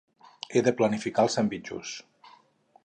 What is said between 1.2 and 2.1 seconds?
els sandvitxos.